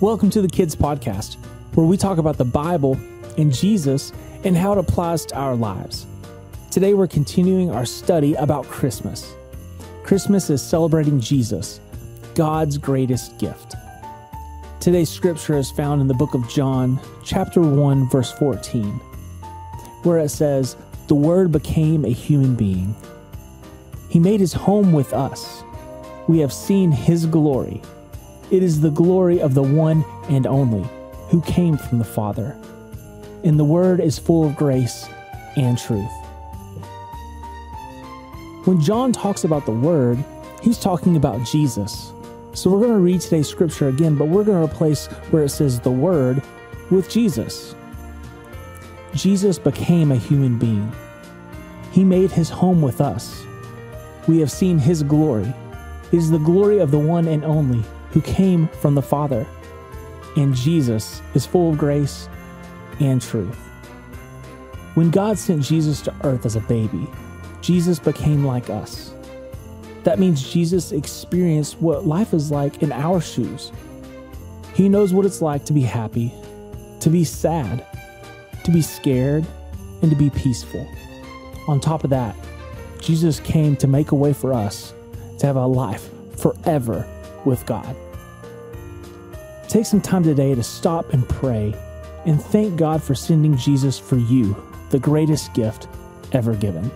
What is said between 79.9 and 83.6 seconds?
and to be peaceful. On top of that, Jesus